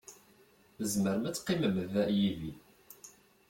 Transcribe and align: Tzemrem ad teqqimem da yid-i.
Tzemrem 0.77 1.23
ad 1.29 1.35
teqqimem 1.35 1.75
da 1.93 2.03
yid-i. 2.17 2.53